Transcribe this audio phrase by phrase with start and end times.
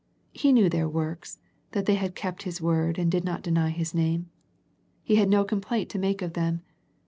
[0.33, 1.37] He knew their works,
[1.73, 4.31] that they had kept His word and did not deny His name.
[5.03, 6.63] He had no complaint to make of them.